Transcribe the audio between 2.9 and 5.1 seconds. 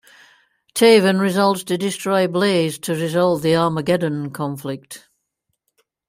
resolve the Armageddon conflict.